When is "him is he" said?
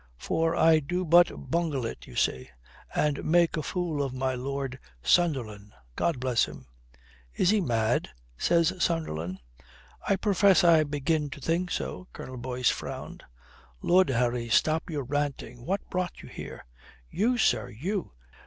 6.45-7.61